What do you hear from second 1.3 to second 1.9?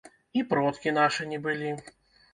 не былі.